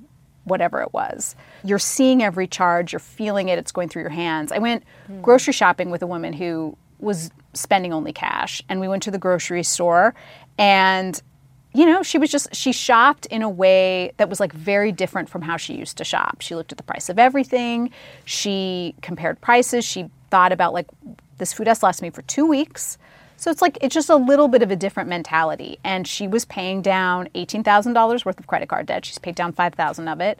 whatever 0.51 0.81
it 0.81 0.93
was. 0.93 1.35
You're 1.63 1.79
seeing 1.79 2.21
every 2.21 2.45
charge, 2.45 2.93
you're 2.93 2.99
feeling 2.99 3.49
it, 3.49 3.57
it's 3.57 3.71
going 3.71 3.89
through 3.89 4.03
your 4.03 4.11
hands. 4.11 4.51
I 4.51 4.59
went 4.59 4.83
mm. 5.09 5.21
grocery 5.23 5.53
shopping 5.53 5.89
with 5.89 6.03
a 6.03 6.07
woman 6.07 6.33
who 6.33 6.77
was 6.99 7.31
spending 7.53 7.91
only 7.91 8.13
cash, 8.13 8.61
and 8.69 8.79
we 8.79 8.87
went 8.87 9.01
to 9.03 9.11
the 9.11 9.17
grocery 9.17 9.63
store 9.63 10.13
and 10.59 11.19
you 11.73 11.85
know, 11.85 12.03
she 12.03 12.17
was 12.17 12.29
just, 12.29 12.53
she 12.53 12.73
shopped 12.73 13.25
in 13.27 13.41
a 13.41 13.49
way 13.49 14.11
that 14.17 14.29
was 14.29 14.39
like 14.39 14.51
very 14.51 14.91
different 14.91 15.29
from 15.29 15.41
how 15.41 15.55
she 15.55 15.73
used 15.73 15.97
to 15.97 16.03
shop. 16.03 16.41
She 16.41 16.53
looked 16.53 16.73
at 16.73 16.77
the 16.77 16.83
price 16.83 17.07
of 17.07 17.17
everything. 17.17 17.91
She 18.25 18.93
compared 19.01 19.39
prices. 19.39 19.85
She 19.85 20.09
thought 20.31 20.51
about 20.51 20.73
like, 20.73 20.87
this 21.37 21.53
food 21.53 21.67
has 21.67 21.81
lasted 21.81 22.03
me 22.03 22.09
for 22.09 22.23
two 22.23 22.45
weeks. 22.45 22.97
So 23.41 23.49
it's 23.49 23.61
like 23.61 23.79
it's 23.81 23.95
just 23.95 24.09
a 24.09 24.15
little 24.15 24.47
bit 24.47 24.61
of 24.61 24.69
a 24.69 24.75
different 24.75 25.09
mentality. 25.09 25.79
And 25.83 26.07
she 26.07 26.27
was 26.27 26.45
paying 26.45 26.83
down 26.83 27.27
eighteen 27.33 27.63
thousand 27.63 27.93
dollars 27.93 28.23
worth 28.23 28.39
of 28.39 28.45
credit 28.45 28.69
card 28.69 28.85
debt. 28.85 29.03
She's 29.03 29.17
paid 29.17 29.33
down 29.33 29.51
five 29.51 29.73
thousand 29.73 30.07
of 30.07 30.21
it, 30.21 30.39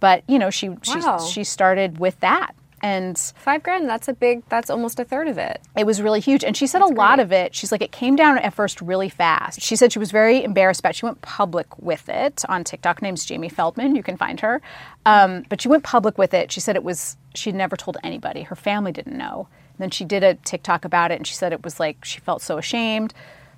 but 0.00 0.22
you 0.26 0.38
know 0.38 0.48
she 0.48 0.70
wow. 0.70 1.18
she 1.18 1.32
she 1.32 1.44
started 1.44 1.98
with 1.98 2.18
that. 2.20 2.52
And 2.80 3.18
five 3.18 3.64
grand, 3.64 3.88
that's 3.88 4.06
a 4.06 4.12
big, 4.12 4.44
that's 4.48 4.70
almost 4.70 5.00
a 5.00 5.04
third 5.04 5.26
of 5.26 5.36
it. 5.36 5.60
It 5.76 5.84
was 5.84 6.00
really 6.00 6.20
huge. 6.20 6.44
And 6.44 6.56
she 6.56 6.66
said 6.68 6.80
that's 6.80 6.92
a 6.92 6.94
lot 6.94 7.18
of 7.18 7.32
it, 7.32 7.52
she's 7.52 7.72
like, 7.72 7.82
it 7.82 7.90
came 7.90 8.14
down 8.14 8.38
at 8.38 8.54
first 8.54 8.80
really 8.80 9.08
fast. 9.08 9.60
She 9.60 9.74
said 9.74 9.92
she 9.92 9.98
was 9.98 10.12
very 10.12 10.44
embarrassed 10.44 10.78
about 10.78 10.90
it. 10.90 10.96
She 10.96 11.04
went 11.04 11.20
public 11.20 11.66
with 11.80 12.08
it 12.08 12.44
on 12.48 12.62
TikTok. 12.62 13.02
Name's 13.02 13.24
Jamie 13.24 13.48
Feldman. 13.48 13.96
You 13.96 14.04
can 14.04 14.16
find 14.16 14.38
her. 14.38 14.62
Um, 15.06 15.44
but 15.48 15.60
she 15.60 15.66
went 15.68 15.82
public 15.82 16.18
with 16.18 16.32
it. 16.32 16.52
She 16.52 16.60
said 16.60 16.76
it 16.76 16.84
was, 16.84 17.16
she'd 17.34 17.56
never 17.56 17.74
told 17.74 17.96
anybody. 18.04 18.42
Her 18.42 18.54
family 18.54 18.92
didn't 18.92 19.18
know. 19.18 19.48
Then 19.78 19.90
she 19.90 20.04
did 20.04 20.24
a 20.24 20.34
TikTok 20.34 20.84
about 20.84 21.10
it 21.10 21.14
and 21.16 21.26
she 21.26 21.34
said 21.34 21.52
it 21.52 21.64
was 21.64 21.80
like 21.80 22.04
she 22.04 22.20
felt 22.20 22.42
so 22.42 22.58
ashamed. 22.58 23.14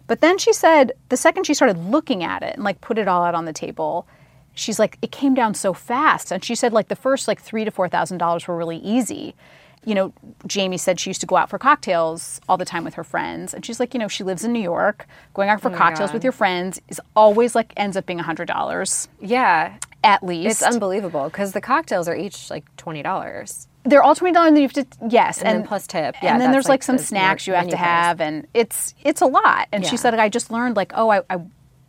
But 0.07 0.21
then 0.21 0.39
she 0.39 0.53
said 0.53 0.93
the 1.09 1.17
second 1.17 1.45
she 1.45 1.55
started 1.55 1.79
looking 1.79 2.23
at 2.23 2.43
it 2.43 2.55
and 2.55 2.65
like 2.65 2.81
put 2.81 2.99
it 2.99 3.09
all 3.09 3.25
out 3.25 3.35
on 3.35 3.45
the 3.45 3.53
table, 3.53 4.07
she's 4.55 4.79
like 4.79 4.99
it 5.03 5.13
came 5.13 5.35
down 5.35 5.55
so 5.55 5.73
fast. 5.73 6.31
And 6.31 6.45
she 6.45 6.55
said 6.55 6.73
like 6.73 6.89
the 6.89 6.97
first 6.97 7.27
like 7.29 7.41
three 7.41 7.65
to 7.65 7.71
four 7.71 7.89
thousand 7.89 8.19
dollars 8.19 8.47
were 8.47 8.57
really 8.57 8.79
easy. 8.79 9.35
You 9.83 9.95
know, 9.95 10.13
Jamie 10.47 10.77
said 10.77 11.01
she 11.01 11.09
used 11.09 11.23
to 11.23 11.27
go 11.27 11.37
out 11.37 11.49
for 11.49 11.59
cocktails 11.59 12.39
all 12.51 12.59
the 12.59 12.67
time 12.67 12.85
with 12.85 12.95
her 12.95 13.05
friends. 13.05 13.55
And 13.55 13.65
she's 13.65 13.81
like, 13.81 13.95
you 13.95 14.01
know, 14.01 14.09
she 14.09 14.25
lives 14.25 14.45
in 14.45 14.53
New 14.53 14.61
York. 14.61 15.07
Going 15.33 15.49
out 15.49 15.63
for 15.63 15.71
oh 15.71 15.75
cocktails 15.75 16.11
God. 16.11 16.15
with 16.15 16.25
your 16.25 16.35
friends 16.35 16.83
is 16.89 17.01
always 17.17 17.55
like 17.55 17.73
ends 17.79 17.97
up 17.97 18.05
being 18.05 18.19
$100. 18.19 19.09
Yeah. 19.21 19.77
At 20.05 20.23
least. 20.23 20.51
It's 20.51 20.63
unbelievable 20.63 21.25
because 21.25 21.53
the 21.53 21.63
cocktails 21.63 22.09
are 22.09 22.17
each 22.17 22.51
like 22.51 22.65
$20 22.77 23.67
they're 23.85 24.03
all 24.03 24.15
twenty 24.15 24.33
dollars. 24.33 24.49
And 24.49 24.59
you 24.59 24.63
have 24.63 24.73
to 24.73 24.87
yes, 25.09 25.43
and, 25.43 25.59
and 25.59 25.65
plus 25.67 25.87
tip. 25.87 26.17
Yeah, 26.23 26.33
and 26.33 26.41
then 26.41 26.53
there's 26.53 26.67
like, 26.67 26.81
like 26.81 26.83
some 26.83 26.99
snacks 26.99 27.47
you 27.47 27.55
have 27.55 27.69
to 27.69 27.77
have, 27.77 28.21
and 28.21 28.47
it's 28.55 28.95
it's 29.03 29.21
a 29.21 29.27
lot. 29.27 29.69
And 29.73 29.85
yeah. 29.85 29.91
she 29.91 29.97
said, 29.97 30.15
I 30.15 30.29
just 30.29 30.51
learned 30.51 30.77
like, 30.77 30.93
oh, 30.95 31.11
I, 31.11 31.23
I 31.31 31.39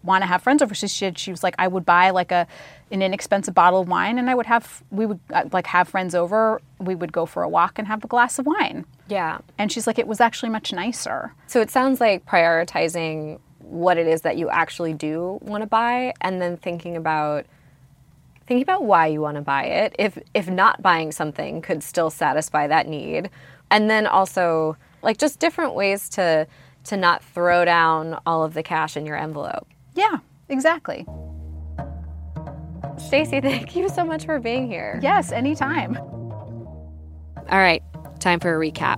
want 0.04 0.24
to 0.24 0.26
have 0.26 0.42
friends 0.42 0.62
over. 0.62 0.74
She 0.74 0.88
said 0.88 1.20
she 1.20 1.32
was 1.32 1.44
like, 1.44 1.56
I 1.60 1.68
would 1.68 1.86
buy 1.86 2.10
like 2.10 2.32
a 2.32 2.48
an 2.92 3.02
inexpensive 3.02 3.54
bottle 3.54 3.82
of 3.82 3.88
wine, 3.88 4.18
and 4.18 4.30
I 4.30 4.36
would 4.36 4.46
have 4.46 4.84
we 4.92 5.06
would 5.06 5.20
uh, 5.34 5.44
like 5.52 5.68
have 5.68 5.90
friends 5.90 6.16
over. 6.16 6.62
We 6.80 6.96
would 6.96 7.12
go 7.12 7.26
for 7.26 7.44
a 7.44 7.50
walk 7.50 7.78
and 7.78 7.88
have 7.88 8.04
a 8.04 8.08
glass 8.08 8.40
of 8.40 8.46
wine. 8.46 8.86
Yeah, 9.08 9.40
and 9.58 9.72
she's 9.72 9.88
like, 9.88 10.00
it 10.00 10.08
was 10.08 10.22
actually 10.22 10.50
much 10.50 10.74
nicer. 10.74 11.34
So 11.48 11.62
it 11.62 11.70
sounds 11.70 12.00
like 12.00 12.26
prioritizing 12.26 13.40
what 13.60 13.98
it 13.98 14.08
is 14.08 14.22
that 14.22 14.38
you 14.38 14.50
actually 14.50 14.94
do 14.94 15.40
want 15.42 15.62
to 15.62 15.68
buy, 15.68 16.14
and 16.22 16.42
then 16.42 16.58
thinking 16.58 16.98
about 16.98 17.46
thinking 18.52 18.64
about 18.64 18.84
why 18.84 19.08
you 19.08 19.22
want 19.22 19.36
to 19.36 19.42
buy 19.42 19.64
it. 19.64 19.96
If 19.98 20.18
if 20.34 20.50
not 20.50 20.82
buying 20.82 21.14
something 21.14 21.62
could 21.62 21.82
still 21.82 22.10
satisfy 22.10 22.68
that 22.68 22.86
need, 22.86 23.30
and 23.70 23.90
then 23.90 24.06
also 24.06 24.76
like 25.02 25.18
just 25.18 25.40
different 25.40 25.74
ways 25.74 26.10
to 26.10 26.46
to 26.86 26.98
not 26.98 27.24
throw 27.24 27.64
down 27.64 28.20
all 28.26 28.44
of 28.44 28.54
the 28.54 28.62
cash 28.62 28.98
in 28.98 29.06
your 29.06 29.16
envelope. 29.16 29.70
Yeah, 29.96 30.18
exactly. 30.50 31.06
Stacey, 32.98 33.40
thank 33.42 33.74
you 33.74 33.88
so 33.88 34.04
much 34.04 34.26
for 34.26 34.38
being 34.38 34.68
here. 34.68 35.00
Yes, 35.02 35.32
anytime. 35.32 35.96
All 35.96 37.58
right, 37.58 37.82
time 38.20 38.42
for 38.42 38.54
a 38.54 38.72
recap. 38.72 38.98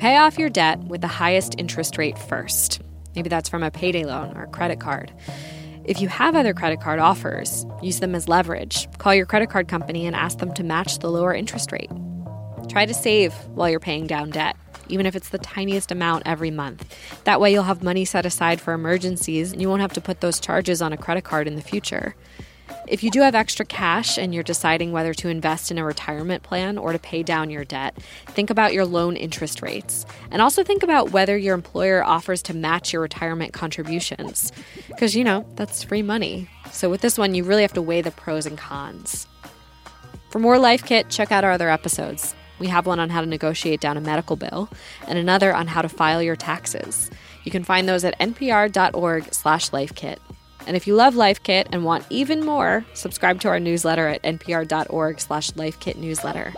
Pay 0.00 0.16
off 0.16 0.36
your 0.36 0.50
debt 0.50 0.80
with 0.80 1.00
the 1.00 1.06
highest 1.06 1.54
interest 1.58 1.96
rate 1.96 2.18
first. 2.18 2.82
Maybe 3.14 3.28
that's 3.28 3.48
from 3.48 3.62
a 3.62 3.70
payday 3.70 4.04
loan 4.04 4.36
or 4.36 4.42
a 4.42 4.48
credit 4.48 4.80
card. 4.80 5.12
If 5.84 6.00
you 6.00 6.08
have 6.08 6.34
other 6.34 6.54
credit 6.54 6.80
card 6.80 6.98
offers, 6.98 7.66
use 7.82 8.00
them 8.00 8.14
as 8.14 8.26
leverage. 8.26 8.88
Call 8.96 9.14
your 9.14 9.26
credit 9.26 9.50
card 9.50 9.68
company 9.68 10.06
and 10.06 10.16
ask 10.16 10.38
them 10.38 10.54
to 10.54 10.64
match 10.64 10.98
the 11.00 11.10
lower 11.10 11.34
interest 11.34 11.72
rate. 11.72 11.90
Try 12.70 12.86
to 12.86 12.94
save 12.94 13.34
while 13.48 13.68
you're 13.68 13.80
paying 13.80 14.06
down 14.06 14.30
debt, 14.30 14.56
even 14.88 15.04
if 15.04 15.14
it's 15.14 15.28
the 15.28 15.36
tiniest 15.36 15.92
amount 15.92 16.22
every 16.24 16.50
month. 16.50 16.96
That 17.24 17.38
way, 17.38 17.52
you'll 17.52 17.64
have 17.64 17.82
money 17.82 18.06
set 18.06 18.24
aside 18.24 18.62
for 18.62 18.72
emergencies 18.72 19.52
and 19.52 19.60
you 19.60 19.68
won't 19.68 19.82
have 19.82 19.92
to 19.92 20.00
put 20.00 20.22
those 20.22 20.40
charges 20.40 20.80
on 20.80 20.94
a 20.94 20.96
credit 20.96 21.24
card 21.24 21.46
in 21.46 21.54
the 21.54 21.60
future. 21.60 22.14
If 22.86 23.02
you 23.02 23.10
do 23.10 23.22
have 23.22 23.34
extra 23.34 23.64
cash 23.64 24.18
and 24.18 24.34
you're 24.34 24.42
deciding 24.42 24.92
whether 24.92 25.14
to 25.14 25.28
invest 25.28 25.70
in 25.70 25.78
a 25.78 25.84
retirement 25.84 26.42
plan 26.42 26.76
or 26.76 26.92
to 26.92 26.98
pay 26.98 27.22
down 27.22 27.48
your 27.48 27.64
debt, 27.64 27.96
think 28.26 28.50
about 28.50 28.74
your 28.74 28.84
loan 28.84 29.16
interest 29.16 29.62
rates. 29.62 30.04
And 30.30 30.42
also 30.42 30.62
think 30.62 30.82
about 30.82 31.10
whether 31.10 31.36
your 31.36 31.54
employer 31.54 32.04
offers 32.04 32.42
to 32.42 32.54
match 32.54 32.92
your 32.92 33.00
retirement 33.00 33.54
contributions. 33.54 34.52
Because, 34.88 35.16
you 35.16 35.24
know, 35.24 35.46
that's 35.56 35.82
free 35.82 36.02
money. 36.02 36.46
So 36.72 36.90
with 36.90 37.00
this 37.00 37.16
one, 37.16 37.34
you 37.34 37.42
really 37.42 37.62
have 37.62 37.72
to 37.72 37.82
weigh 37.82 38.02
the 38.02 38.10
pros 38.10 38.44
and 38.44 38.58
cons. 38.58 39.26
For 40.28 40.38
more 40.38 40.58
Life 40.58 40.84
Kit, 40.84 41.08
check 41.08 41.32
out 41.32 41.44
our 41.44 41.52
other 41.52 41.70
episodes. 41.70 42.34
We 42.58 42.66
have 42.66 42.86
one 42.86 43.00
on 43.00 43.08
how 43.08 43.22
to 43.22 43.26
negotiate 43.26 43.80
down 43.80 43.96
a 43.96 44.02
medical 44.02 44.36
bill 44.36 44.68
and 45.08 45.18
another 45.18 45.54
on 45.54 45.68
how 45.68 45.80
to 45.80 45.88
file 45.88 46.22
your 46.22 46.36
taxes. 46.36 47.10
You 47.44 47.50
can 47.50 47.64
find 47.64 47.88
those 47.88 48.04
at 48.04 48.18
npr.org/lifekit. 48.18 50.18
And 50.66 50.76
if 50.76 50.86
you 50.86 50.94
love 50.94 51.14
Life 51.14 51.42
Kit 51.42 51.68
and 51.72 51.84
want 51.84 52.06
even 52.10 52.44
more, 52.44 52.84
subscribe 52.94 53.40
to 53.40 53.48
our 53.48 53.60
newsletter 53.60 54.08
at 54.08 54.22
npr.org 54.22 55.20
slash 55.20 55.50
lifekitnewsletter. 55.52 56.54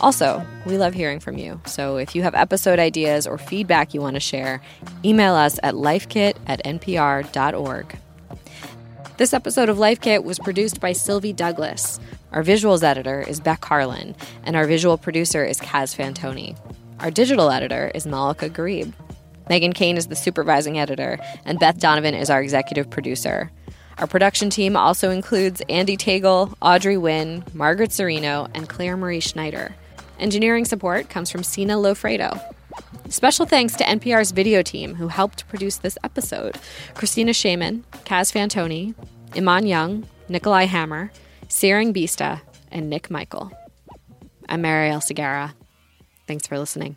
Also, 0.00 0.44
we 0.66 0.78
love 0.78 0.94
hearing 0.94 1.20
from 1.20 1.38
you. 1.38 1.60
So 1.66 1.96
if 1.96 2.14
you 2.14 2.22
have 2.22 2.34
episode 2.34 2.78
ideas 2.78 3.26
or 3.26 3.38
feedback 3.38 3.94
you 3.94 4.00
want 4.00 4.14
to 4.14 4.20
share, 4.20 4.60
email 5.04 5.34
us 5.34 5.58
at 5.62 5.74
lifekit 5.74 6.36
at 6.46 6.64
npr.org. 6.64 7.96
This 9.18 9.32
episode 9.32 9.68
of 9.68 9.78
Life 9.78 10.00
Kit 10.00 10.24
was 10.24 10.38
produced 10.38 10.80
by 10.80 10.92
Sylvie 10.92 11.32
Douglas. 11.32 12.00
Our 12.32 12.42
visuals 12.42 12.82
editor 12.82 13.20
is 13.20 13.40
Beck 13.40 13.64
Harlan, 13.64 14.16
and 14.44 14.56
our 14.56 14.66
visual 14.66 14.96
producer 14.96 15.44
is 15.44 15.60
Kaz 15.60 15.94
Fantoni. 15.94 16.56
Our 16.98 17.10
digital 17.10 17.50
editor 17.50 17.92
is 17.94 18.06
Malaka 18.06 18.50
Gharib. 18.50 18.94
Meghan 19.48 19.74
Keane 19.74 19.96
is 19.96 20.06
the 20.06 20.16
supervising 20.16 20.78
editor, 20.78 21.18
and 21.44 21.58
Beth 21.58 21.78
Donovan 21.78 22.14
is 22.14 22.30
our 22.30 22.42
executive 22.42 22.88
producer. 22.90 23.50
Our 23.98 24.06
production 24.06 24.50
team 24.50 24.76
also 24.76 25.10
includes 25.10 25.62
Andy 25.68 25.96
Tagle, 25.96 26.54
Audrey 26.62 26.96
Nguyen, 26.96 27.54
Margaret 27.54 27.90
Cirino, 27.90 28.50
and 28.54 28.68
Claire 28.68 28.96
Marie 28.96 29.20
Schneider. 29.20 29.74
Engineering 30.18 30.64
support 30.64 31.08
comes 31.08 31.30
from 31.30 31.42
Sina 31.42 31.74
Loffredo. 31.74 32.40
Special 33.08 33.44
thanks 33.44 33.76
to 33.76 33.84
NPR's 33.84 34.30
video 34.30 34.62
team 34.62 34.94
who 34.94 35.08
helped 35.08 35.46
produce 35.48 35.76
this 35.76 35.98
episode 36.02 36.56
Christina 36.94 37.34
Shaman, 37.34 37.84
Kaz 38.04 38.32
Fantoni, 38.32 38.94
Iman 39.36 39.66
Young, 39.66 40.06
Nickolai 40.30 40.66
Hammar, 40.66 41.10
Searing 41.48 41.92
Bista, 41.92 42.40
and 42.70 42.88
Nick 42.88 43.10
Michael. 43.10 43.52
I'm 44.48 44.62
Marielle 44.62 45.02
Segarra. 45.02 45.52
Thanks 46.26 46.46
for 46.46 46.58
listening. 46.58 46.96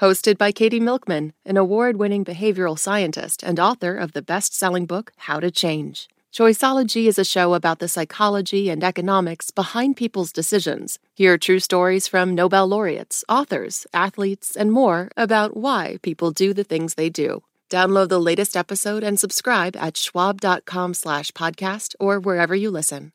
Hosted 0.00 0.36
by 0.36 0.52
Katie 0.52 0.78
Milkman, 0.78 1.32
an 1.46 1.56
award 1.56 1.96
winning 1.96 2.22
behavioral 2.22 2.78
scientist 2.78 3.42
and 3.42 3.58
author 3.58 3.96
of 3.96 4.12
the 4.12 4.20
best 4.20 4.54
selling 4.54 4.84
book, 4.84 5.12
How 5.16 5.40
to 5.40 5.50
Change. 5.50 6.06
Choiceology 6.34 7.06
is 7.06 7.18
a 7.18 7.24
show 7.24 7.54
about 7.54 7.78
the 7.78 7.88
psychology 7.88 8.68
and 8.68 8.84
economics 8.84 9.50
behind 9.50 9.96
people's 9.96 10.32
decisions. 10.32 10.98
Hear 11.14 11.38
true 11.38 11.60
stories 11.60 12.08
from 12.08 12.34
Nobel 12.34 12.66
laureates, 12.66 13.24
authors, 13.26 13.86
athletes, 13.94 14.54
and 14.54 14.70
more 14.70 15.08
about 15.16 15.56
why 15.56 15.96
people 16.02 16.30
do 16.30 16.52
the 16.52 16.64
things 16.64 16.94
they 16.94 17.08
do. 17.08 17.42
Download 17.70 18.10
the 18.10 18.20
latest 18.20 18.54
episode 18.54 19.02
and 19.02 19.18
subscribe 19.18 19.76
at 19.76 19.96
schwab.com 19.96 20.92
slash 20.92 21.30
podcast 21.30 21.94
or 21.98 22.20
wherever 22.20 22.54
you 22.54 22.70
listen. 22.70 23.12